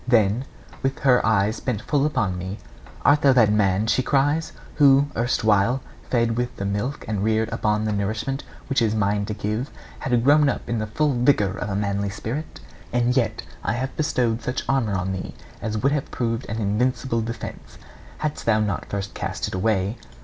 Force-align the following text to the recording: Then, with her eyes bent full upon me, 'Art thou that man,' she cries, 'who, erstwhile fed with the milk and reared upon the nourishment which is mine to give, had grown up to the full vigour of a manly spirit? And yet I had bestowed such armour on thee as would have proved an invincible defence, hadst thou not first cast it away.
Then, 0.07 0.45
with 0.81 0.97
her 1.01 1.23
eyes 1.23 1.59
bent 1.59 1.83
full 1.83 2.07
upon 2.07 2.35
me, 2.35 2.57
'Art 3.05 3.21
thou 3.21 3.33
that 3.33 3.53
man,' 3.53 3.85
she 3.85 4.01
cries, 4.01 4.51
'who, 4.77 5.09
erstwhile 5.15 5.79
fed 6.09 6.35
with 6.37 6.55
the 6.55 6.65
milk 6.65 7.05
and 7.07 7.23
reared 7.23 7.53
upon 7.53 7.83
the 7.85 7.91
nourishment 7.91 8.43
which 8.67 8.81
is 8.81 8.95
mine 8.95 9.25
to 9.25 9.35
give, 9.35 9.69
had 9.99 10.23
grown 10.23 10.49
up 10.49 10.65
to 10.65 10.73
the 10.75 10.87
full 10.87 11.13
vigour 11.13 11.51
of 11.55 11.69
a 11.69 11.75
manly 11.75 12.09
spirit? 12.09 12.61
And 12.91 13.15
yet 13.15 13.43
I 13.63 13.73
had 13.73 13.95
bestowed 13.95 14.41
such 14.41 14.63
armour 14.67 14.95
on 14.97 15.11
thee 15.11 15.35
as 15.61 15.77
would 15.77 15.91
have 15.91 16.09
proved 16.09 16.47
an 16.49 16.57
invincible 16.57 17.21
defence, 17.21 17.77
hadst 18.17 18.47
thou 18.47 18.59
not 18.59 18.89
first 18.89 19.13
cast 19.13 19.47
it 19.49 19.53
away. 19.53 19.99